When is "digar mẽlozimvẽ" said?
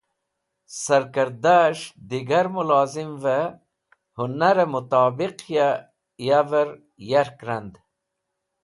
2.09-3.53